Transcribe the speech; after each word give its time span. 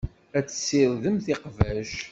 Ad 0.37 0.45
tessirdemt 0.45 1.27
iqbac. 1.33 1.93